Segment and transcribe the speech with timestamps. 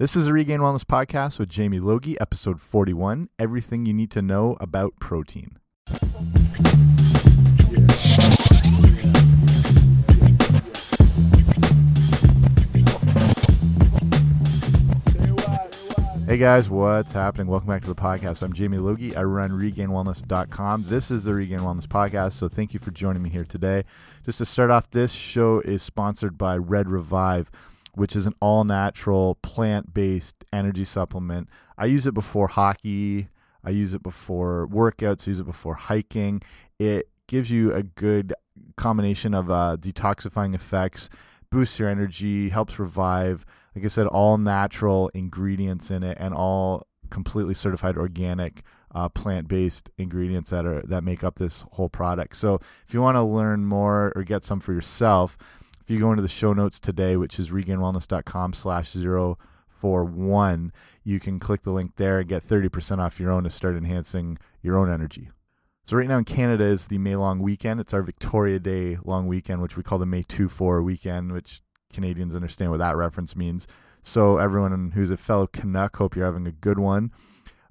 [0.00, 4.22] This is a Regained Wellness Podcast with Jamie Logie, episode 41 Everything You Need to
[4.22, 5.56] Know About Protein.
[16.26, 17.46] Hey guys, what's happening?
[17.46, 18.42] Welcome back to the podcast.
[18.42, 19.14] I'm Jamie Logie.
[19.14, 20.86] I run regainedwellness.com.
[20.88, 23.84] This is the Regained Wellness Podcast, so thank you for joining me here today.
[24.24, 27.48] Just to start off, this show is sponsored by Red Revive,
[27.94, 31.48] which is an all natural, plant based energy supplement.
[31.78, 33.28] I use it before hockey,
[33.64, 36.42] I use it before workouts, I use it before hiking.
[36.78, 38.34] It gives you a good
[38.76, 41.08] combination of uh, detoxifying effects,
[41.50, 43.44] boosts your energy, helps revive
[43.74, 48.62] like I said, all natural ingredients in it and all completely certified organic
[48.94, 52.36] uh, plant-based ingredients that are that make up this whole product.
[52.36, 55.36] So if you want to learn more or get some for yourself,
[55.84, 59.38] if you go into the show notes today, which is regainedwellness.com slash zero
[59.68, 63.50] four one, you can click the link there and get 30% off your own to
[63.50, 65.28] start enhancing your own energy.
[65.84, 67.80] So right now in Canada is the May long weekend.
[67.80, 71.60] It's our Victoria Day long weekend, which we call the May 2-4 weekend, which
[71.92, 73.66] Canadians understand what that reference means.
[74.02, 77.10] So everyone who's a fellow Canuck, hope you're having a good one.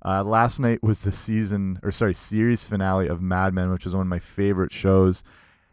[0.06, 3.94] Uh, last night was the season, or sorry, series finale of Mad Men, which is
[3.94, 5.24] one of my favorite shows.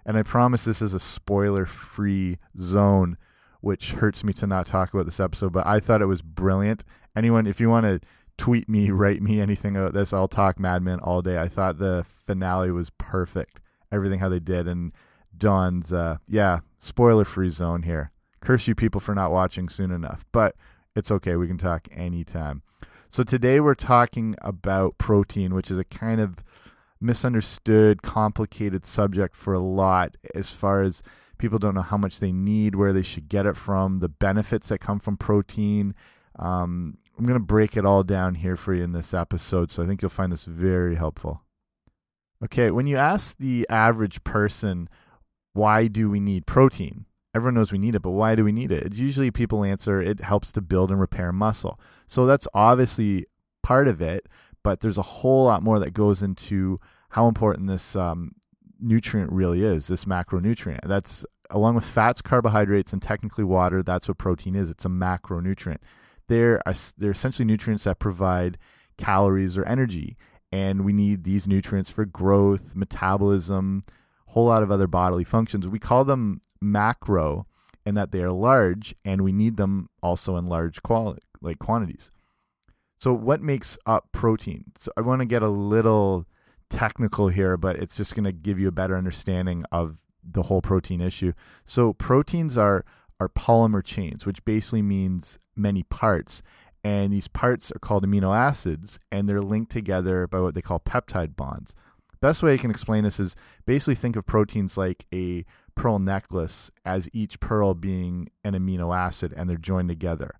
[0.05, 3.17] And I promise this is a spoiler-free zone,
[3.61, 5.53] which hurts me to not talk about this episode.
[5.53, 6.85] But I thought it was brilliant.
[7.17, 8.01] Anyone, if you want to
[8.39, 11.39] tweet me, write me anything about this, I'll talk Mad Men all day.
[11.39, 13.61] I thought the finale was perfect.
[13.93, 14.93] Everything how they did, and
[15.37, 20.57] Don's, uh, yeah, spoiler-free zone here curse you people for not watching soon enough, but
[20.97, 21.37] it's okay.
[21.37, 22.63] We can talk anytime.
[23.11, 26.37] So today we're talking about protein, which is a kind of
[27.01, 31.03] misunderstood, complicated subject for a lot as far as
[31.39, 34.69] people don't know how much they need, where they should get it from, the benefits
[34.69, 35.95] that come from protein.
[36.39, 39.83] Um, I'm going to break it all down here for you in this episode, so
[39.83, 41.43] I think you'll find this very helpful.
[42.45, 44.89] Okay, when you ask the average person,
[45.53, 47.07] why do we need protein?
[47.35, 48.85] everyone knows we need it, but why do we need it?
[48.85, 51.79] It's usually people answer it helps to build and repair muscle.
[52.09, 53.27] So that's obviously
[53.63, 54.27] part of it,
[54.63, 58.33] but there's a whole lot more that goes into how important this um,
[58.81, 60.81] nutrient really is, this macronutrient.
[60.85, 63.83] That's along with fats, carbohydrates, and technically water.
[63.83, 64.71] That's what protein is.
[64.71, 65.79] It's a macronutrient.
[66.29, 66.63] They're
[66.97, 68.59] they're essentially nutrients that provide
[68.97, 70.17] calories or energy,
[70.53, 73.83] and we need these nutrients for growth, metabolism,
[74.27, 75.67] whole lot of other bodily functions.
[75.67, 77.47] We call them macro
[77.85, 80.79] in that they are large and we need them also in large
[81.41, 82.11] like quantities.
[83.01, 84.73] So what makes up protein?
[84.77, 86.27] So I want to get a little
[86.69, 90.61] technical here, but it's just going to give you a better understanding of the whole
[90.61, 91.33] protein issue.
[91.65, 92.85] So proteins are
[93.19, 96.43] are polymer chains, which basically means many parts.
[96.83, 100.81] And these parts are called amino acids, and they're linked together by what they call
[100.81, 101.75] peptide bonds.
[102.21, 103.35] Best way I can explain this is
[103.67, 105.45] basically think of proteins like a
[105.75, 110.35] pearl necklace as each pearl being an amino acid and they're joined together.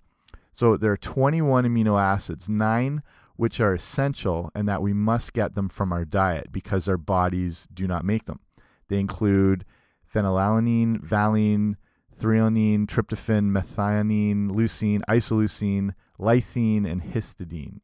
[0.53, 3.03] So there are 21 amino acids, nine
[3.37, 7.67] which are essential and that we must get them from our diet because our bodies
[7.73, 8.41] do not make them.
[8.89, 9.65] They include
[10.15, 11.79] phenylalanine, valine,
[12.19, 17.81] threonine, tryptophan, methionine, leucine, isoleucine, lysine, and histidine.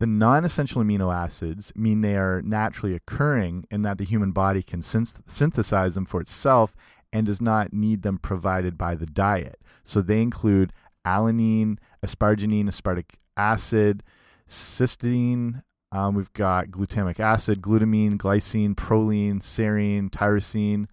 [0.00, 4.62] The non essential amino acids mean they are naturally occurring and that the human body
[4.62, 6.74] can synthesize them for itself
[7.12, 9.60] and does not need them provided by the diet.
[9.84, 10.72] So they include
[11.06, 14.02] alanine, asparagine, aspartic acid,
[14.48, 15.62] cysteine.
[15.90, 20.86] Um, we've got glutamic acid, glutamine, glycine, proline, serine, tyrosine.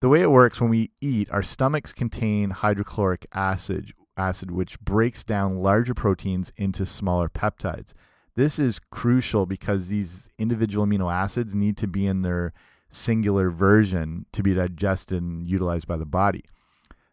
[0.00, 5.24] The way it works when we eat, our stomachs contain hydrochloric acid, acid, which breaks
[5.24, 7.94] down larger proteins into smaller peptides.
[8.34, 12.52] This is crucial because these individual amino acids need to be in their
[12.92, 16.44] singular version to be digested and utilized by the body.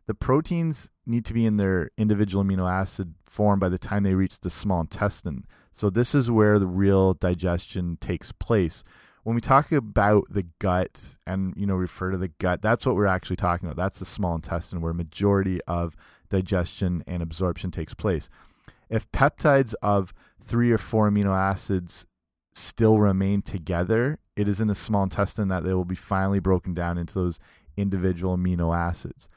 [0.06, 4.16] The proteins need to be in their individual amino acid form by the time they
[4.16, 5.46] reach the small intestine.
[5.74, 8.84] So, this is where the real digestion takes place.
[9.24, 12.96] When we talk about the gut and you know refer to the gut, that's what
[12.96, 13.78] we're actually talking about.
[13.78, 15.96] That's the small intestine where majority of
[16.30, 18.30] digestion and absorption takes place.
[18.90, 20.14] If peptides of
[20.44, 22.08] three or four amino acids
[22.54, 26.74] still remain together, it is in the small intestine that they will be finally broken
[26.74, 27.40] down into those
[27.76, 29.28] individual amino acids.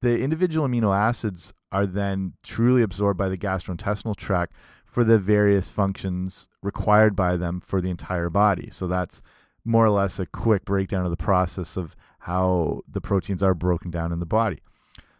[0.00, 4.52] The individual amino acids are then truly absorbed by the gastrointestinal tract
[4.86, 8.68] for the various functions required by them for the entire body.
[8.70, 9.20] So that's
[9.64, 13.90] more or less a quick breakdown of the process of how the proteins are broken
[13.90, 14.58] down in the body.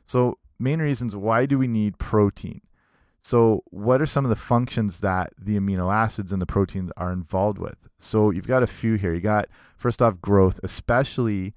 [0.06, 2.61] So main reasons why do we need protein?
[3.29, 7.13] So, what are some of the functions that the amino acids and the proteins are
[7.13, 7.77] involved with?
[7.99, 9.13] So, you've got a few here.
[9.13, 11.53] You got, first off, growth, especially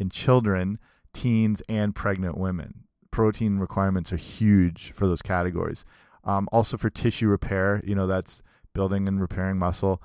[0.00, 0.80] in children,
[1.12, 2.88] teens, and pregnant women.
[3.12, 5.84] Protein requirements are huge for those categories.
[6.24, 8.42] Um, also, for tissue repair, you know, that's
[8.74, 10.02] building and repairing muscle.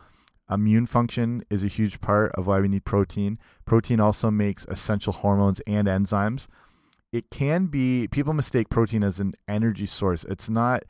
[0.51, 3.39] Immune function is a huge part of why we need protein.
[3.65, 6.47] Protein also makes essential hormones and enzymes
[7.11, 10.23] it can be people mistake protein as an energy source.
[10.25, 10.83] It's not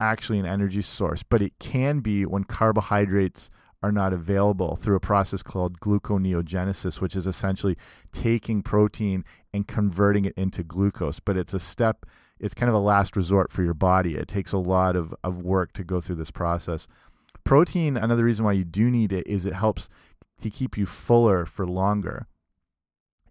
[0.00, 3.50] actually an energy source, but it can be when carbohydrates
[3.82, 7.76] are not available through a process called gluconeogenesis, which is essentially
[8.12, 11.20] taking protein and converting it into glucose.
[11.20, 12.04] But it's a step,
[12.40, 14.14] it's kind of a last resort for your body.
[14.14, 16.88] It takes a lot of, of work to go through this process.
[17.44, 19.88] Protein, another reason why you do need it is it helps
[20.40, 22.26] to keep you fuller for longer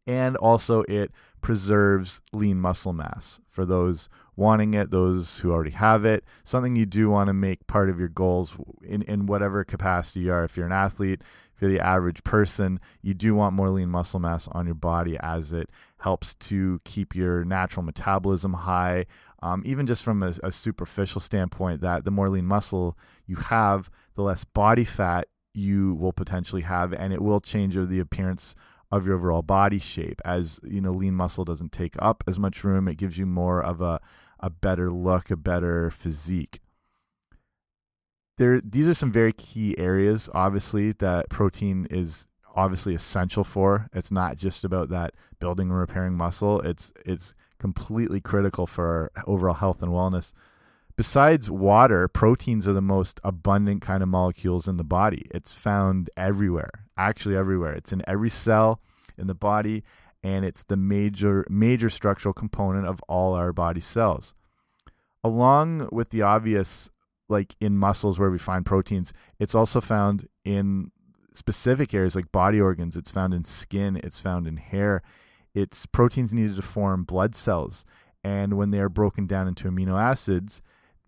[0.07, 6.05] and also it preserves lean muscle mass for those wanting it, those who already have
[6.05, 6.23] it.
[6.43, 8.53] Something you do want to make part of your goals
[8.83, 10.43] in, in whatever capacity you are.
[10.43, 11.21] If you're an athlete,
[11.55, 15.17] if you're the average person, you do want more lean muscle mass on your body
[15.21, 19.05] as it helps to keep your natural metabolism high.
[19.41, 23.89] Um, even just from a, a superficial standpoint, that the more lean muscle you have,
[24.15, 28.55] the less body fat you will potentially have, and it will change the appearance
[28.95, 30.21] of your overall body shape.
[30.23, 32.87] As you know, lean muscle doesn't take up as much room.
[32.87, 33.99] It gives you more of a
[34.39, 36.59] a better look, a better physique.
[38.37, 43.89] There, these are some very key areas, obviously, that protein is obviously essential for.
[43.93, 46.61] It's not just about that building and repairing muscle.
[46.61, 50.33] It's it's completely critical for overall health and wellness.
[50.97, 55.25] Besides water, proteins are the most abundant kind of molecules in the body.
[55.31, 57.73] It's found everywhere, actually everywhere.
[57.73, 58.81] It's in every cell
[59.17, 59.83] in the body
[60.23, 64.33] and it's the major major structural component of all our body cells.
[65.23, 66.89] Along with the obvious
[67.27, 70.91] like in muscles where we find proteins, it's also found in
[71.33, 75.01] specific areas like body organs, it's found in skin, it's found in hair.
[75.53, 77.85] It's proteins needed to form blood cells
[78.25, 80.59] and when they are broken down into amino acids,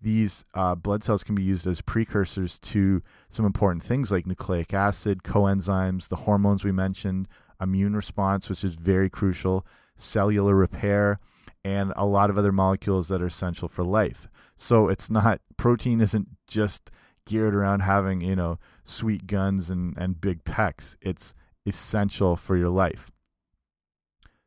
[0.01, 4.73] these uh, blood cells can be used as precursors to some important things like nucleic
[4.73, 7.27] acid, coenzymes, the hormones we mentioned,
[7.59, 9.65] immune response, which is very crucial,
[9.97, 11.19] cellular repair,
[11.63, 14.27] and a lot of other molecules that are essential for life.
[14.55, 16.91] So it's not, protein isn't just
[17.25, 20.95] geared around having, you know, sweet guns and, and big pecs.
[21.01, 21.33] It's
[21.65, 23.11] essential for your life.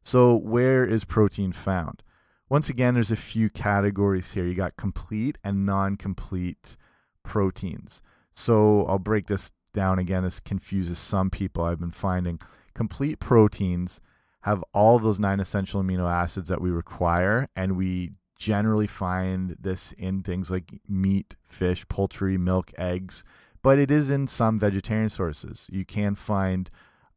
[0.02, 2.02] So, where is protein found?
[2.50, 4.44] Once again, there's a few categories here.
[4.44, 6.76] You got complete and non complete
[7.22, 8.02] proteins.
[8.34, 10.24] So I'll break this down again.
[10.24, 12.40] This confuses some people, I've been finding.
[12.74, 14.00] Complete proteins
[14.42, 19.92] have all those nine essential amino acids that we require, and we generally find this
[19.92, 23.22] in things like meat, fish, poultry, milk, eggs,
[23.62, 25.68] but it is in some vegetarian sources.
[25.70, 26.68] You can find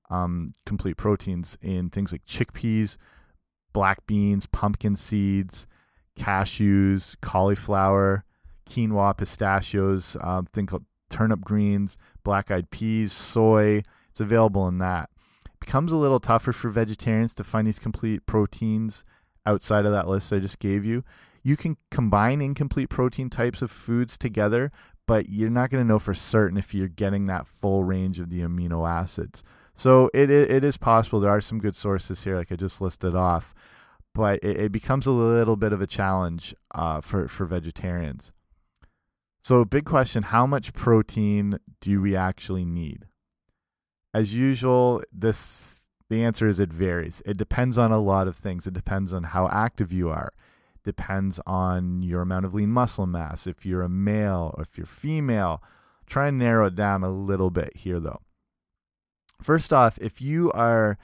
[0.09, 2.97] um, complete proteins in things like chickpeas,
[3.73, 5.67] black beans, pumpkin seeds,
[6.17, 8.23] cashews, cauliflower,
[8.69, 13.83] quinoa, pistachios, um, think of turnip greens, black eyed peas, soy.
[14.11, 15.09] It's available in that.
[15.45, 19.03] It becomes a little tougher for vegetarians to find these complete proteins
[19.45, 21.03] outside of that list I just gave you.
[21.43, 24.71] You can combine incomplete protein types of foods together,
[25.05, 28.29] but you're not going to know for certain if you're getting that full range of
[28.29, 29.43] the amino acids.
[29.75, 31.19] So it, it, it is possible.
[31.19, 33.53] There are some good sources here, like I just listed off,
[34.13, 38.31] but it, it becomes a little bit of a challenge uh, for for vegetarians.
[39.43, 43.05] So, big question: How much protein do we actually need?
[44.13, 45.73] As usual, this
[46.09, 47.23] the answer is it varies.
[47.25, 48.67] It depends on a lot of things.
[48.67, 50.31] It depends on how active you are.
[50.83, 53.47] Depends on your amount of lean muscle mass.
[53.47, 55.63] If you're a male or if you're female,
[56.05, 58.21] try and narrow it down a little bit here, though.
[59.43, 60.97] First off, if you are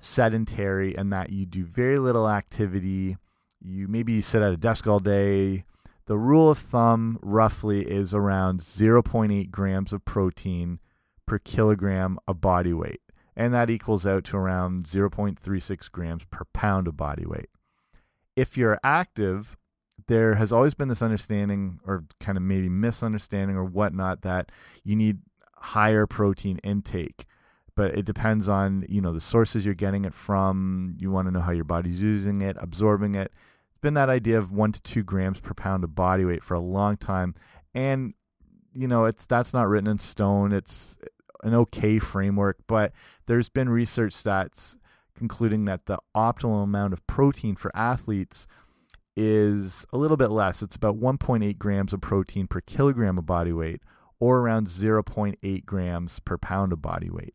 [0.00, 3.18] sedentary and that you do very little activity,
[3.60, 5.64] you maybe sit at a desk all day,
[6.06, 10.80] the rule of thumb roughly is around 0.8 grams of protein
[11.26, 13.00] per kilogram of body weight.
[13.36, 17.50] And that equals out to around 0.36 grams per pound of body weight.
[18.34, 19.56] If you're active,
[20.08, 24.50] there has always been this understanding, or kind of maybe misunderstanding or whatnot, that
[24.82, 25.18] you need
[25.56, 27.26] higher protein intake
[27.74, 31.32] but it depends on you know the sources you're getting it from you want to
[31.32, 33.32] know how your body's using it absorbing it
[33.70, 36.54] it's been that idea of one to two grams per pound of body weight for
[36.54, 37.34] a long time
[37.74, 38.14] and
[38.74, 40.96] you know it's that's not written in stone it's
[41.42, 42.92] an okay framework but
[43.26, 44.76] there's been research that's
[45.16, 48.46] concluding that the optimal amount of protein for athletes
[49.16, 50.62] is a little bit less.
[50.62, 53.82] It's about 1.8 grams of protein per kilogram of body weight,
[54.18, 57.34] or around 0.8 grams per pound of body weight.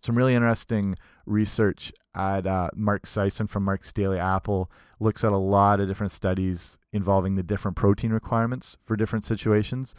[0.00, 5.36] Some really interesting research at uh, Mark Sisson from Mark's Daily Apple looks at a
[5.36, 9.94] lot of different studies involving the different protein requirements for different situations.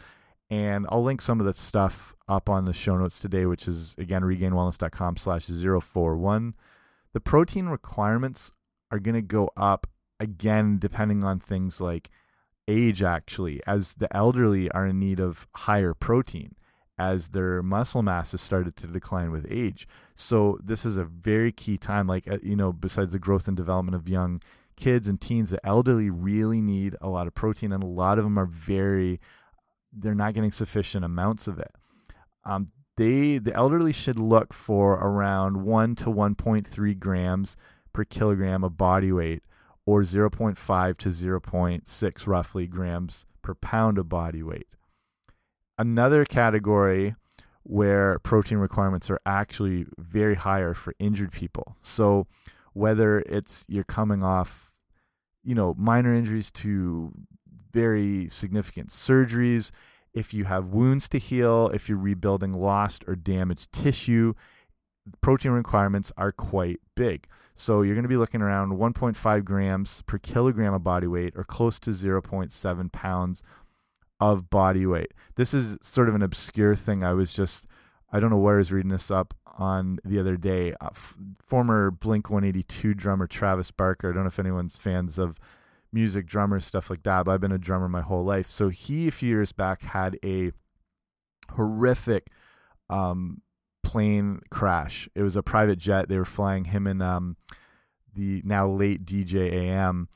[0.49, 3.93] And I'll link some of that stuff up on the show notes today, which is
[3.97, 6.55] again regainedwellness.com slash 041.
[7.13, 8.51] The protein requirements
[8.91, 9.87] are going to go up
[10.19, 12.09] again depending on things like
[12.67, 16.55] age actually as the elderly are in need of higher protein
[16.99, 21.51] as their muscle mass has started to decline with age so this is a very
[21.51, 24.41] key time like uh, you know besides the growth and development of young
[24.75, 28.23] kids and teens the elderly really need a lot of protein and a lot of
[28.23, 29.19] them are very
[29.91, 31.71] they're not getting sufficient amounts of it
[32.45, 37.55] um, they the elderly should look for around 1 to 1.3 grams
[37.93, 39.41] per kilogram of body weight
[39.85, 44.67] or 0.5 to 0.6 roughly grams per pound of body weight.
[45.79, 47.15] Another category
[47.63, 51.77] where protein requirements are actually very higher for injured people.
[51.81, 52.27] So
[52.73, 54.73] whether it's you're coming off,
[55.41, 57.13] you know, minor injuries to
[57.71, 59.71] very significant surgeries,
[60.13, 64.33] if you have wounds to heal, if you're rebuilding lost or damaged tissue,
[65.21, 67.25] protein requirements are quite big.
[67.55, 71.45] So you're going to be looking around 1.5 grams per kilogram of body weight or
[71.45, 73.43] close to 0.7 pounds
[74.19, 75.13] of body weight.
[75.35, 77.03] This is sort of an obscure thing.
[77.03, 77.67] I was just,
[78.11, 80.73] I don't know where I was reading this up on the other day.
[80.81, 80.89] Uh,
[81.39, 85.39] former Blink 182 drummer Travis Barker, I don't know if anyone's fans of
[85.91, 88.49] music, drummers, stuff like that, but I've been a drummer my whole life.
[88.49, 90.51] So he, a few years back, had a
[91.51, 92.27] horrific
[92.89, 93.41] um,
[93.83, 95.09] plane crash.
[95.15, 96.09] It was a private jet.
[96.09, 97.37] They were flying him and um,
[98.13, 100.09] the now late DJ AM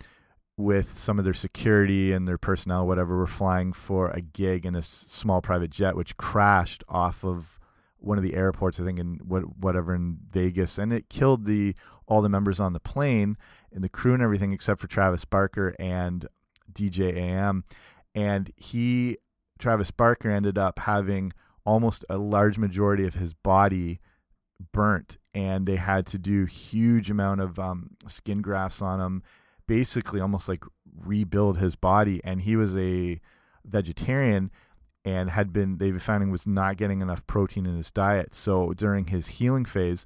[0.58, 4.76] with some of their security and their personnel, whatever, were flying for a gig in
[4.76, 7.60] a small private jet, which crashed off of
[7.98, 11.76] one of the airports, I think in what whatever in Vegas, and it killed the
[12.06, 13.38] all the members on the plane
[13.72, 16.28] and the crew and everything except for Travis Barker and
[16.72, 17.64] DJ AM,
[18.14, 19.18] and he
[19.58, 21.34] Travis Barker ended up having
[21.66, 24.00] almost a large majority of his body
[24.72, 29.24] burnt and they had to do huge amount of um, skin grafts on him
[29.68, 30.64] basically almost like
[31.06, 33.20] rebuild his body and he was a
[33.66, 34.52] vegetarian
[35.06, 38.74] and had been they've been finding was not getting enough protein in his diet so
[38.74, 40.06] during his healing phase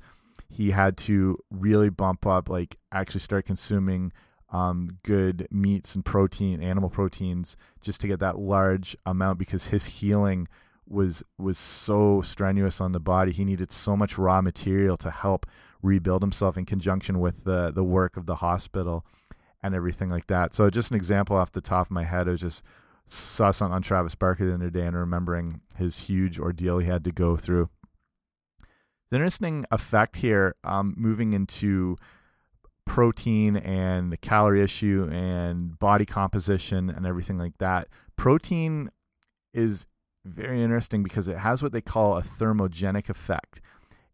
[0.49, 4.11] he had to really bump up like actually start consuming
[4.49, 9.85] um, good meats and protein animal proteins just to get that large amount because his
[9.85, 10.47] healing
[10.87, 13.31] was was so strenuous on the body.
[13.31, 15.45] He needed so much raw material to help
[15.81, 19.05] rebuild himself in conjunction with the the work of the hospital
[19.63, 20.53] and everything like that.
[20.53, 22.63] So just an example off the top of my head, I just
[23.07, 27.03] saw something on Travis Barker the other day and remembering his huge ordeal he had
[27.05, 27.69] to go through.
[29.09, 31.95] The interesting effect here, um, moving into
[32.85, 37.87] protein and the calorie issue and body composition and everything like that.
[38.15, 38.89] Protein
[39.53, 39.85] is
[40.25, 43.61] very interesting because it has what they call a thermogenic effect,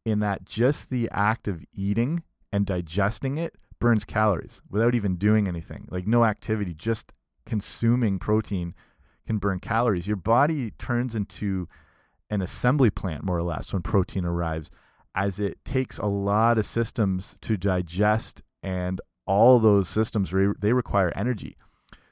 [0.05, 5.45] in that just the act of eating and digesting it burns calories without even doing
[5.45, 5.85] anything.
[5.91, 7.11] Like no activity, just
[7.45, 8.75] consuming protein
[9.27, 10.07] can burn calories.
[10.07, 11.67] Your body turns into
[12.29, 14.71] an assembly plant, more or less, when protein arrives,
[15.13, 20.71] as it takes a lot of systems to digest, and all those systems re they
[20.71, 21.57] require energy.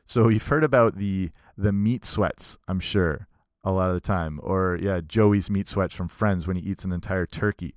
[0.06, 3.30] So you've heard about the the meat sweats, I'm sure,
[3.64, 4.42] a lot of the time.
[4.44, 7.76] Or yeah, Joey's meat sweats from Friends when he eats an entire turkey.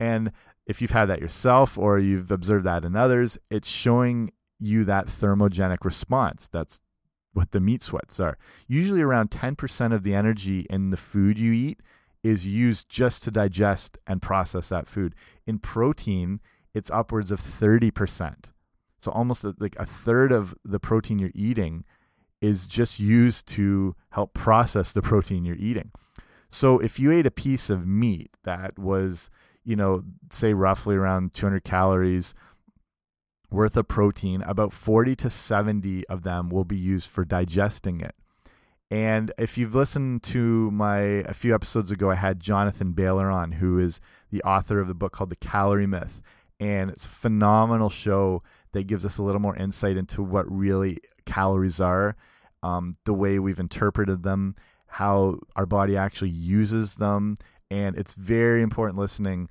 [0.00, 0.32] And
[0.68, 5.06] if you've had that yourself or you've observed that in others, it's showing you that
[5.06, 6.46] thermogenic response.
[6.46, 6.80] That's
[7.32, 8.36] what the meat sweats are.
[8.66, 11.80] Usually around 10% of the energy in the food you eat
[12.22, 15.14] is used just to digest and process that food.
[15.46, 16.40] In protein,
[16.74, 18.52] it's upwards of 30%.
[19.00, 21.84] So almost uh, like a third of the protein you're eating
[22.42, 25.92] is just used to help process the protein you're eating.
[26.50, 29.30] So if you ate a piece of meat that was,
[29.68, 32.34] you know, say roughly around 200 calories
[33.50, 38.14] worth of protein, about 40 to 70 of them will be used for digesting it.
[38.90, 43.52] And if you've listened to my a few episodes ago, I had Jonathan Bailor on,
[43.52, 46.22] who is the author of the book called The Calorie Myth.
[46.58, 50.96] And it's a phenomenal show that gives us a little more insight into what really
[51.26, 52.16] calories are,
[52.62, 54.56] um, the way we've interpreted them,
[54.86, 57.36] how our body actually uses them,
[57.70, 59.48] and it's very important listening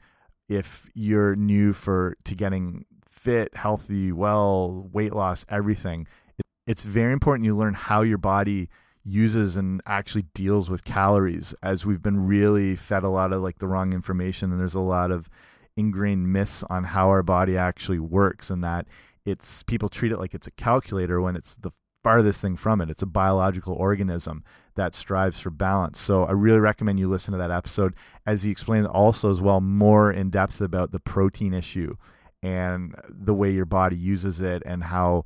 [0.50, 6.08] if you're new for to getting fit, healthy, well, weight loss, everything.
[6.66, 8.70] It's very important you learn how your body
[9.04, 13.60] uses and actually deals with calories as we've been really fed a lot of like
[13.60, 15.30] the wrong information and there's a lot of
[15.78, 18.86] ingrained myths on how our body actually works and that
[19.26, 21.72] it's people treat it like it's a calculator when it's the
[22.08, 22.90] farthest thing from it.
[22.90, 24.44] It's a biological organism
[24.76, 26.00] that strives for balance.
[26.00, 27.94] So I really recommend you listen to that episode
[28.26, 31.98] as he explains also as well more in depth about the protein issue
[32.42, 35.26] and the way your body uses it and how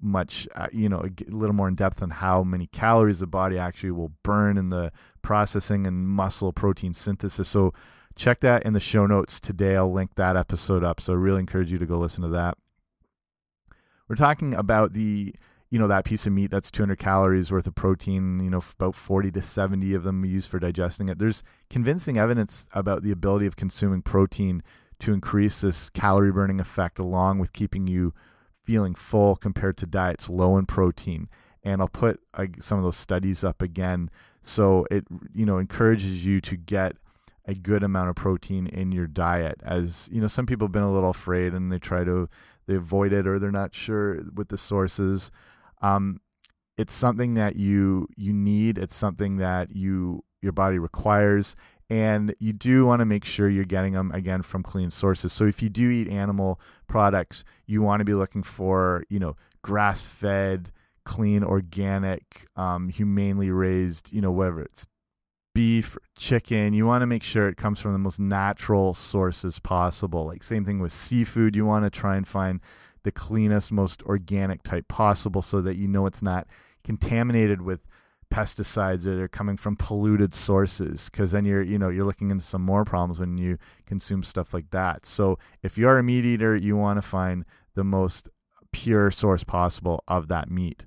[0.00, 3.58] much uh, you know a little more in depth on how many calories the body
[3.58, 4.92] actually will burn in the
[5.22, 7.48] processing and muscle protein synthesis.
[7.48, 7.72] So
[8.16, 9.76] check that in the show notes today.
[9.76, 11.00] I'll link that episode up.
[11.00, 12.58] So I really encourage you to go listen to that.
[14.08, 15.34] We're talking about the
[15.70, 18.94] you know that piece of meat that's 200 calories worth of protein you know about
[18.94, 21.18] 40 to 70 of them used for digesting it.
[21.18, 24.62] There's convincing evidence about the ability of consuming protein
[25.00, 28.14] to increase this calorie burning effect along with keeping you
[28.64, 31.28] feeling full compared to diets low in protein.
[31.62, 34.10] And i'll put uh, some of those studies up again.
[34.42, 36.96] So it you know encourages you to get
[37.44, 40.82] a good amount of protein in your diet as you know some people have been
[40.82, 42.28] a little afraid and they try to
[42.66, 45.30] they avoid it or they're not sure with the sources
[45.80, 46.20] um,
[46.76, 48.78] it's something that you you need.
[48.78, 51.56] It's something that you your body requires
[51.90, 55.32] and you do want to make sure you're getting them again from clean sources.
[55.32, 59.36] So if you do eat animal products you want to be looking for you know
[59.62, 60.72] grass fed
[61.04, 64.86] clean organic um, humanely raised you know whatever it's
[65.54, 70.26] beef chicken you want to make sure it comes from the most natural sources possible.
[70.26, 71.56] Like same thing with seafood.
[71.56, 72.60] You want to try and find
[73.08, 76.46] the cleanest, most organic type possible so that you know it's not
[76.84, 77.86] contaminated with
[78.30, 82.44] pesticides or they're coming from polluted sources because then you're you know you're looking into
[82.44, 85.06] some more problems when you consume stuff like that.
[85.06, 88.28] So if you are a meat eater you want to find the most
[88.72, 90.84] pure source possible of that meat.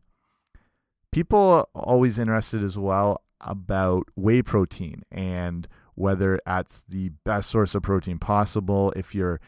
[1.12, 7.74] People are always interested as well about whey protein and whether that's the best source
[7.74, 8.94] of protein possible.
[8.96, 9.42] If you're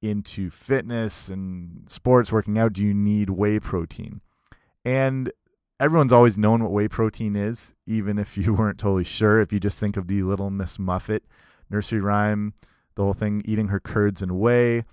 [0.00, 4.20] into fitness and sports, working out, do you need whey protein?
[4.84, 5.32] And
[5.80, 9.40] everyone's always known what whey protein is, even if you weren't totally sure.
[9.40, 11.24] If you just think of the Little Miss Muffet
[11.70, 12.54] nursery rhyme,
[12.94, 14.84] the whole thing, eating her curds and whey,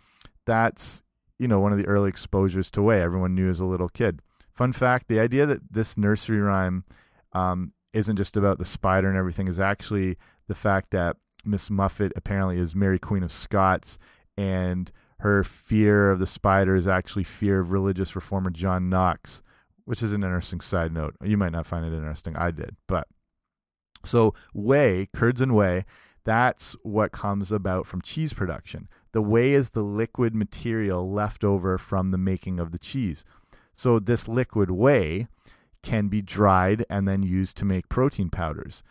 [0.45, 1.01] that's,
[1.39, 4.21] you know, one of the early exposures to whey everyone knew as a little kid.
[4.53, 6.85] Fun fact the idea that this nursery rhyme
[7.33, 12.11] um, isn't just about the spider and everything is actually the fact that Miss Muffet
[12.15, 13.97] apparently is Mary Queen of Scots
[14.37, 19.41] and her fear of the spider is actually fear of religious reformer John Knox,
[19.85, 21.15] which is an interesting side note.
[21.23, 22.35] You might not find it interesting.
[22.35, 23.07] I did, but
[24.03, 25.85] so whey, curds and whey,
[26.25, 28.87] that's what comes about from cheese production.
[29.11, 33.23] The whey is the liquid material left over from the making of the cheese.
[33.75, 35.27] So this liquid whey
[35.83, 38.83] can be dried and then used to make protein powders.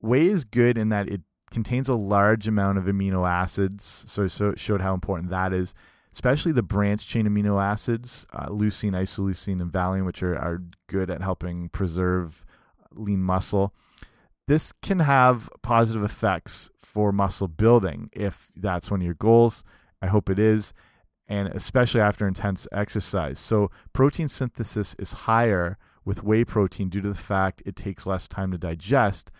[0.00, 4.50] Whey is good in that it contains a large amount of amino acids, so, so
[4.50, 5.74] it showed how important that is,
[6.12, 11.10] especially the branch chain amino acids, uh, leucine, isoleucine, and valine, which are, are good
[11.10, 12.44] at helping preserve
[12.92, 13.74] lean muscle.
[14.48, 19.64] This can have positive effects for muscle building if that's one of your goals.
[20.00, 20.72] I hope it is,
[21.28, 23.38] and especially after intense exercise.
[23.38, 28.28] So, protein synthesis is higher with whey protein due to the fact it takes less
[28.28, 29.32] time to digest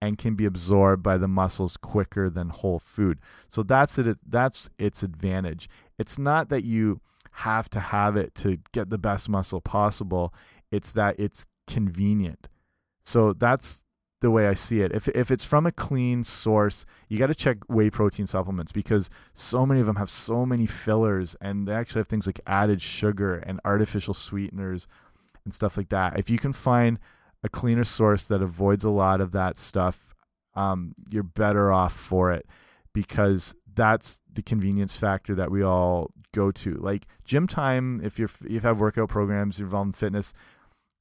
[0.00, 3.18] and can be absorbed by the muscles quicker than whole food.
[3.48, 5.68] So that's it that's its advantage.
[5.98, 7.00] It's not that you
[7.32, 10.32] have to have it to get the best muscle possible.
[10.70, 12.48] It's that it's convenient.
[13.04, 13.80] So that's
[14.20, 14.92] the way I see it.
[14.92, 19.10] If if it's from a clean source, you got to check whey protein supplements because
[19.34, 22.82] so many of them have so many fillers and they actually have things like added
[22.82, 24.88] sugar and artificial sweeteners
[25.44, 26.18] and stuff like that.
[26.18, 26.98] If you can find
[27.42, 30.14] a cleaner source that avoids a lot of that stuff,
[30.54, 32.46] um, you're better off for it
[32.92, 36.74] because that's the convenience factor that we all go to.
[36.74, 40.32] Like gym time, if you're if you have workout programs, you're involved in fitness,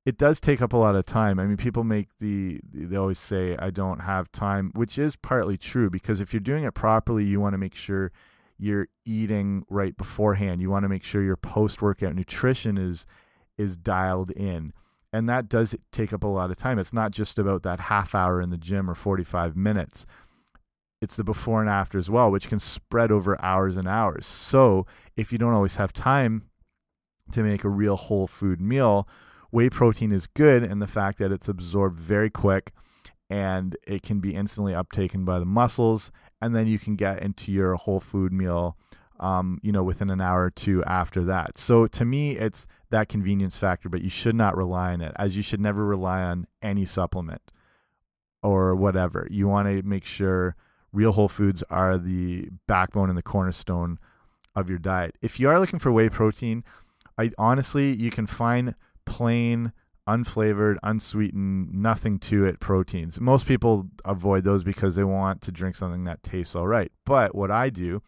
[0.06, 1.39] it does take up a lot of time.
[1.39, 5.58] I mean, people make the they always say I don't have time, which is partly
[5.58, 8.12] true because if you're doing it properly, you want to make sure
[8.60, 10.62] you're eating right beforehand.
[10.62, 13.06] You want to make sure your post workout nutrition is
[13.58, 14.71] is dialed in
[15.13, 16.79] and that does take up a lot of time.
[16.79, 20.05] It's not just about that half hour in the gym or 45 minutes.
[21.01, 24.25] It's the before and after as well, which can spread over hours and hours.
[24.25, 26.49] So, if you don't always have time
[27.31, 29.07] to make a real whole food meal,
[29.51, 32.71] whey protein is good and the fact that it's absorbed very quick
[33.29, 37.51] and it can be instantly uptaken by the muscles and then you can get into
[37.51, 38.77] your whole food meal
[39.19, 41.58] um, you know, within an hour or two after that.
[41.58, 45.36] So to me, it's that convenience factor, but you should not rely on it, as
[45.36, 47.51] you should never rely on any supplement
[48.43, 49.27] or whatever.
[49.30, 50.56] You want to make sure
[50.93, 53.99] real whole foods are the backbone and the cornerstone
[54.56, 55.15] of your diet.
[55.21, 56.63] If you are looking for whey protein,
[57.17, 58.75] I honestly you can find
[59.06, 59.73] plain
[60.08, 63.19] unflavored, unsweetened, nothing to it proteins.
[63.19, 66.91] Most people avoid those because they want to drink something that tastes all right.
[67.06, 68.01] But what I do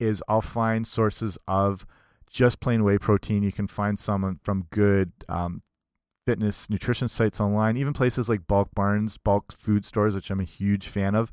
[0.00, 1.86] is I'll find sources of
[2.30, 3.42] just plain whey protein.
[3.42, 5.62] You can find some from good um,
[6.26, 10.44] fitness nutrition sites online, even places like Bulk Barns, bulk food stores, which I'm a
[10.44, 11.32] huge fan of.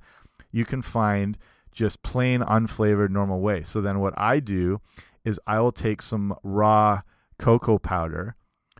[0.51, 1.37] You can find
[1.73, 3.63] just plain unflavored normal whey.
[3.63, 4.79] So then what I do
[5.25, 7.01] is I will take some raw
[7.37, 8.35] cocoa powder,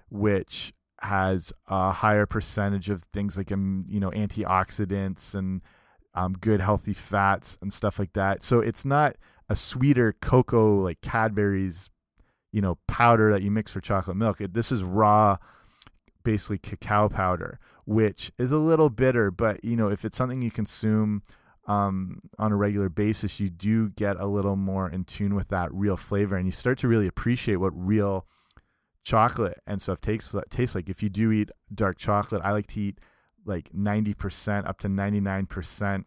[0.10, 5.62] which has a higher percentage of things like um, you know antioxidants and
[6.13, 8.41] um, good healthy fats and stuff like that.
[8.41, 9.17] So it's not
[9.49, 11.89] a sweeter cocoa like Cadbury's,
[12.51, 14.41] you know, powder that you mix for chocolate milk.
[14.41, 15.38] It, this is raw,
[16.23, 20.51] basically cacao powder, which is a little bitter, but you know, if it's something you
[20.51, 21.21] consume
[21.67, 25.73] um, on a regular basis, you do get a little more in tune with that
[25.73, 28.25] real flavor, and you start to really appreciate what real
[29.03, 30.89] chocolate and stuff tastes tastes like.
[30.89, 32.99] If you do eat dark chocolate, I like to eat
[33.45, 36.05] like 90% up to 99%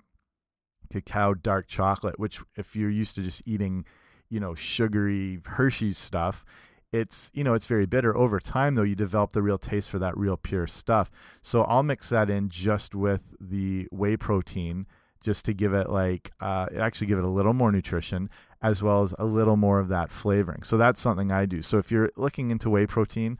[0.91, 3.85] cacao dark chocolate, which if you're used to just eating,
[4.29, 6.45] you know, sugary Hershey's stuff,
[6.93, 8.17] it's, you know, it's very bitter.
[8.17, 11.11] Over time though, you develop the real taste for that real pure stuff.
[11.43, 14.87] So I'll mix that in just with the whey protein
[15.23, 18.31] just to give it like uh, actually give it a little more nutrition
[18.63, 20.63] as well as a little more of that flavoring.
[20.63, 21.63] So that's something I do.
[21.63, 23.39] So if you're looking into whey protein,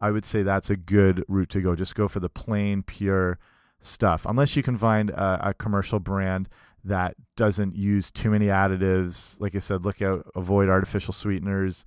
[0.00, 1.74] I would say that's a good route to go.
[1.74, 3.38] Just go for the plain, pure
[3.80, 4.26] stuff.
[4.26, 6.48] Unless you can find a, a commercial brand
[6.84, 9.38] that doesn't use too many additives.
[9.40, 11.84] Like I said, look out, avoid artificial sweeteners,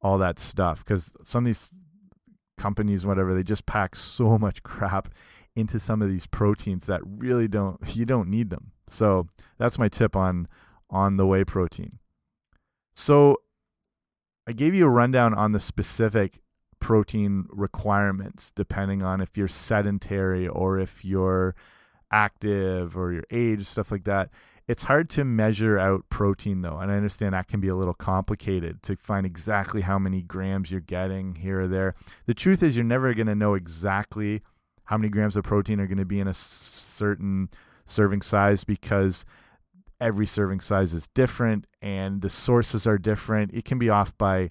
[0.00, 0.84] all that stuff.
[0.84, 1.70] Because some of these
[2.58, 5.08] companies, whatever, they just pack so much crap
[5.54, 8.72] into some of these proteins that really don't you don't need them.
[8.88, 9.26] So
[9.58, 10.48] that's my tip on
[10.90, 11.98] on the whey protein.
[12.94, 13.38] So
[14.46, 16.38] I gave you a rundown on the specific
[16.78, 21.54] protein requirements depending on if you're sedentary or if you're
[22.10, 24.30] active or your age stuff like that
[24.68, 27.94] it's hard to measure out protein though and i understand that can be a little
[27.94, 31.94] complicated to find exactly how many grams you're getting here or there
[32.26, 34.42] the truth is you're never going to know exactly
[34.84, 37.48] how many grams of protein are going to be in a certain
[37.86, 39.24] serving size because
[40.00, 43.52] every serving size is different and the sources are different.
[43.54, 44.50] It can be off by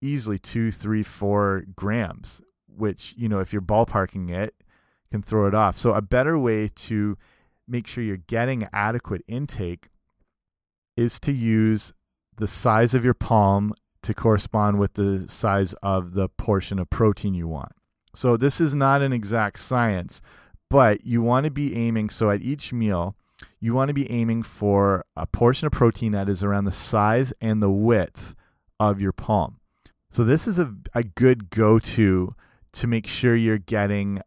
[0.00, 4.54] easily two, three, four grams, which, you know, if you're ballparking it,
[5.14, 5.78] can throw it off.
[5.78, 7.16] So, a better way to
[7.68, 9.86] make sure you're getting adequate intake
[10.96, 11.92] is to use
[12.36, 17.32] the size of your palm to correspond with the size of the portion of protein
[17.32, 17.70] you want.
[18.12, 20.20] So, this is not an exact science,
[20.68, 23.14] but you want to be aiming so at each meal
[23.60, 27.32] you want to be aiming for a portion of protein that is around the size
[27.40, 28.34] and the width
[28.80, 29.58] of your palm.
[30.10, 32.34] So this is a, a good go-to
[32.72, 34.20] to make sure you're getting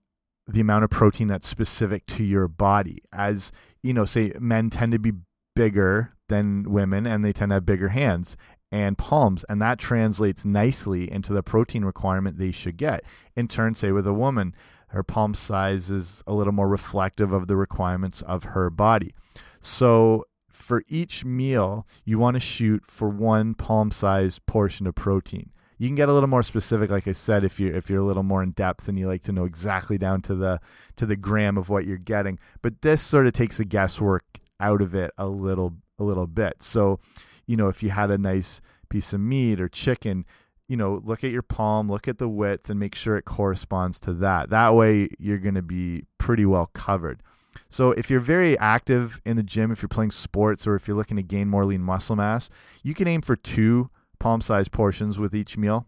[0.47, 3.01] the amount of protein that's specific to your body.
[3.11, 3.51] As
[3.83, 5.13] you know, say men tend to be
[5.55, 8.37] bigger than women and they tend to have bigger hands
[8.71, 13.03] and palms and that translates nicely into the protein requirement they should get.
[13.35, 14.53] In turn, say with a woman,
[14.89, 19.13] her palm size is a little more reflective of the requirements of her body.
[19.61, 25.51] So for each meal, you want to shoot for one palm size portion of protein.
[25.77, 28.05] You can get a little more specific, like I said, if you're if you're a
[28.05, 30.59] little more in depth and you like to know exactly down to the
[30.95, 32.39] to the gram of what you're getting.
[32.61, 36.61] But this sort of takes the guesswork out of it a little a little bit.
[36.63, 36.99] So,
[37.45, 40.25] you know, if you had a nice piece of meat or chicken,
[40.67, 43.99] you know, look at your palm, look at the width, and make sure it corresponds
[44.01, 44.49] to that.
[44.49, 47.23] That way, you're going to be pretty well covered.
[47.69, 50.97] So, if you're very active in the gym, if you're playing sports, or if you're
[50.97, 52.49] looking to gain more lean muscle mass,
[52.83, 55.87] you can aim for two palm sized portions with each meal.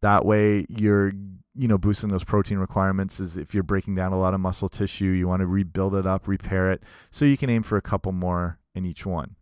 [0.00, 1.12] That way, you're
[1.54, 3.20] you know boosting those protein requirements.
[3.20, 6.06] Is if you're breaking down a lot of muscle tissue, you want to rebuild it
[6.06, 6.82] up, repair it.
[7.10, 9.36] So you can aim for a couple more in each one.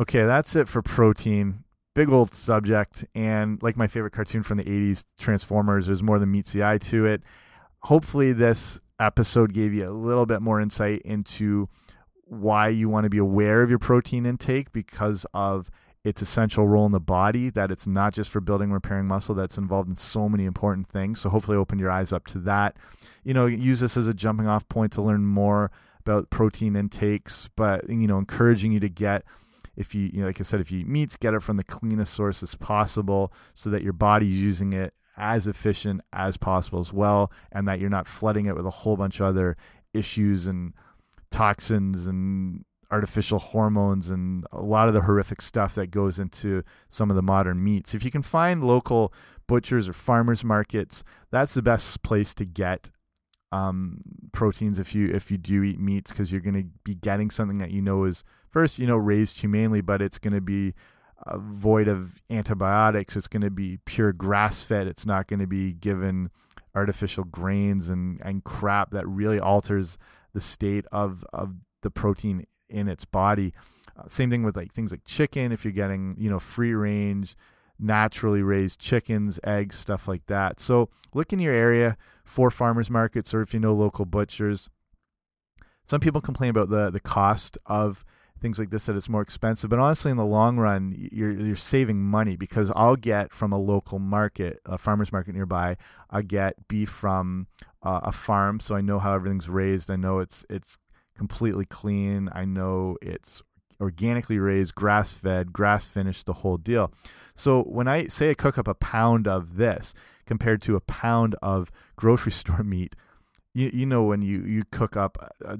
[0.00, 4.64] Okay, that's it for protein big old subject and like my favorite cartoon from the
[4.64, 7.22] 80s transformers there's more than meets the eye to it
[7.82, 11.68] hopefully this episode gave you a little bit more insight into
[12.24, 15.70] why you want to be aware of your protein intake because of
[16.02, 19.58] its essential role in the body that it's not just for building repairing muscle that's
[19.58, 21.20] involved in so many important things.
[21.20, 22.76] So hopefully open your eyes up to that.
[23.24, 27.50] You know use this as a jumping off point to learn more about protein intakes
[27.56, 29.22] but you know encouraging you to get
[29.76, 31.64] if you, you know, like I said, if you eat meats, get it from the
[31.64, 37.32] cleanest sources possible so that your body's using it as efficient as possible as well,
[37.52, 39.56] and that you're not flooding it with a whole bunch of other
[39.94, 40.72] issues and
[41.30, 47.10] toxins and artificial hormones and a lot of the horrific stuff that goes into some
[47.10, 47.94] of the modern meats.
[47.94, 49.12] If you can find local
[49.46, 52.90] butchers or farmers markets, that's the best place to get
[53.52, 54.00] um,
[54.32, 57.58] proteins if you if you do eat meats because you're going to be getting something
[57.58, 60.74] that you know is first you know raised humanely, but it's going to be
[61.26, 63.16] uh, void of antibiotics.
[63.16, 64.86] It's going to be pure grass fed.
[64.86, 66.30] It's not going to be given
[66.74, 69.98] artificial grains and and crap that really alters
[70.32, 73.52] the state of of the protein in its body.
[73.98, 75.52] Uh, same thing with like things like chicken.
[75.52, 77.36] If you're getting you know free range,
[77.78, 80.60] naturally raised chickens, eggs, stuff like that.
[80.60, 84.68] So look in your area for farmers markets, or if you know local butchers.
[85.86, 88.04] Some people complain about the the cost of
[88.40, 89.70] things like this that it's more expensive.
[89.70, 93.58] But honestly, in the long run, you're you're saving money because I'll get from a
[93.58, 95.76] local market, a farmer's market nearby,
[96.10, 97.46] I get beef from
[97.82, 99.90] uh, a farm, so I know how everything's raised.
[99.90, 100.78] I know it's it's
[101.20, 102.30] completely clean.
[102.32, 103.42] I know it's
[103.78, 106.94] organically raised, grass fed, grass finished, the whole deal.
[107.34, 109.92] So when I say I cook up a pound of this
[110.24, 112.96] compared to a pound of grocery store meat,
[113.52, 115.58] you, you know when you, you cook up a,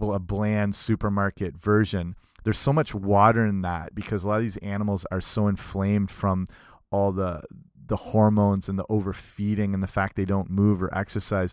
[0.00, 4.58] a bland supermarket version, there's so much water in that because a lot of these
[4.58, 6.46] animals are so inflamed from
[6.92, 7.42] all the
[7.84, 11.52] the hormones and the overfeeding and the fact they don't move or exercise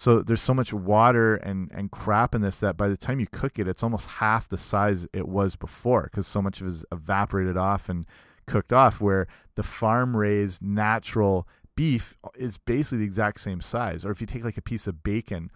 [0.00, 3.26] so there's so much water and, and crap in this that by the time you
[3.26, 6.70] cook it, it's almost half the size it was before because so much of it
[6.70, 8.06] is evaporated off and
[8.46, 9.02] cooked off.
[9.02, 14.02] Where the farm raised natural beef is basically the exact same size.
[14.06, 15.50] Or if you take like a piece of bacon,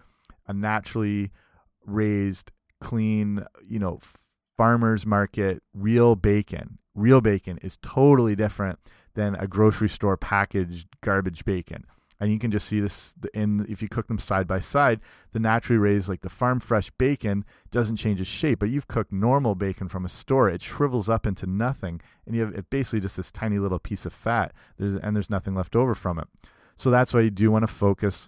[0.45, 1.31] a naturally
[1.83, 3.99] raised, clean, you know,
[4.57, 8.77] farmer's market, real bacon, real bacon is totally different
[9.15, 11.85] than a grocery store packaged garbage bacon
[12.25, 14.99] and you can just see this in if you cook them side by side
[15.31, 19.11] the naturally raised like the farm fresh bacon doesn't change its shape but you've cooked
[19.11, 22.99] normal bacon from a store it shrivels up into nothing and you have it basically
[22.99, 26.27] just this tiny little piece of fat there's and there's nothing left over from it.
[26.77, 28.27] So that's why you do want to focus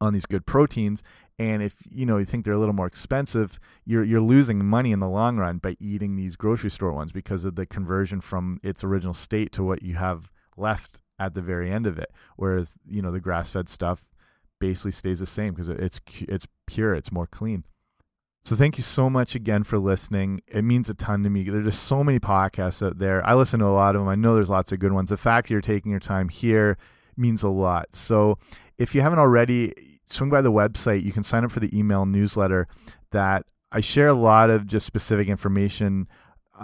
[0.00, 1.02] on these good proteins
[1.38, 4.92] and if you know you think they're a little more expensive you're you're losing money
[4.92, 8.58] in the long run by eating these grocery store ones because of the conversion from
[8.62, 12.10] its original state to what you have left at the very end of it.
[12.34, 14.10] Whereas you know the grass fed stuff
[14.58, 17.64] basically stays the same because it's it's pure, it's more clean.
[18.44, 20.40] So thank you so much again for listening.
[20.48, 21.44] It means a ton to me.
[21.44, 23.24] There's just so many podcasts out there.
[23.26, 24.08] I listen to a lot of them.
[24.08, 25.10] I know there's lots of good ones.
[25.10, 26.78] The fact you're taking your time here
[27.18, 27.94] means a lot.
[27.94, 28.38] So
[28.78, 29.74] if you haven't already,
[30.12, 31.02] swing by the website.
[31.02, 32.66] You can sign up for the email newsletter
[33.12, 36.08] that I share a lot of just specific information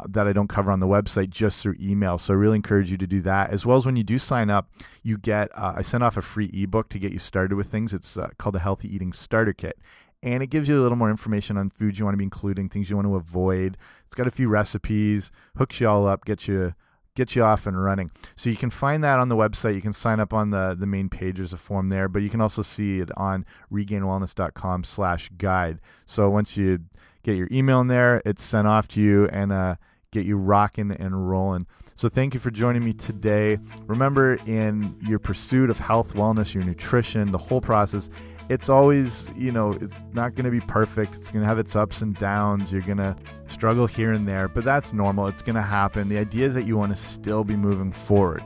[0.09, 2.19] that I don't cover on the website just through email.
[2.19, 3.51] So I really encourage you to do that.
[3.51, 4.71] As well as when you do sign up,
[5.03, 7.93] you get uh, I sent off a free ebook to get you started with things.
[7.93, 9.79] It's uh, called the Healthy Eating Starter Kit.
[10.23, 12.69] And it gives you a little more information on foods you want to be including,
[12.69, 13.77] things you want to avoid.
[14.07, 16.75] It's got a few recipes, hooks you all up, gets you
[17.17, 18.13] get you off and running.
[18.37, 19.75] So you can find that on the website.
[19.75, 21.37] You can sign up on the the main page.
[21.37, 25.81] There's a form there, but you can also see it on regainedwellness.com/guide.
[26.05, 26.81] So once you
[27.27, 28.23] get your email in there.
[28.25, 29.75] It's sent off to you and uh,
[30.13, 31.67] get you rocking and rolling.
[31.97, 33.59] So thank you for joining me today.
[33.87, 38.11] Remember, in your pursuit of health, wellness, your nutrition, the whole process,
[38.49, 41.15] it's always, you know, it's not going to be perfect.
[41.17, 42.73] It's going to have its ups and downs.
[42.73, 43.17] You're going to
[43.49, 45.27] struggle here and there, but that's normal.
[45.27, 46.09] It's going to happen.
[46.09, 48.45] The idea is that you want to still be moving forward.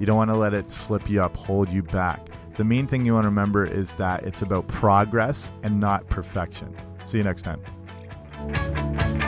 [0.00, 2.28] You don't want to let it slip you up, hold you back.
[2.56, 6.74] The main thing you want to remember is that it's about progress and not perfection.
[7.04, 7.60] See you next time.
[8.50, 9.21] Thank you.